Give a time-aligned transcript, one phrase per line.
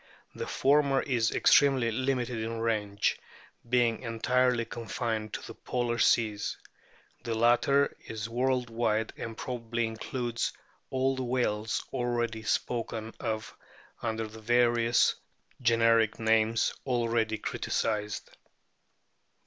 [0.33, 3.19] The former is extremely limited in range,
[3.69, 6.57] being entirely confined to the polar seas;
[7.23, 10.53] the latter is world wide, and probably includes
[10.89, 13.55] all the whales already spoken of
[14.01, 15.13] under the various
[15.61, 18.27] generic names already criticised.